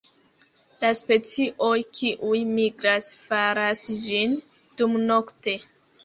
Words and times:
La 0.83 0.89
specioj 0.99 1.73
kiuj 1.97 2.39
migras 2.55 3.09
faras 3.25 3.83
ĝin 4.05 4.33
dumnokte. 4.83 5.55